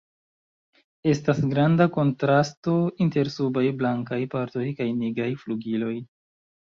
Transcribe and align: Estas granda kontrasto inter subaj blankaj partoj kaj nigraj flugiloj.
Estas 1.11 1.41
granda 1.51 1.87
kontrasto 1.97 2.75
inter 3.07 3.31
subaj 3.37 3.63
blankaj 3.83 4.19
partoj 4.35 4.65
kaj 4.81 4.89
nigraj 5.03 5.33
flugiloj. 5.45 5.97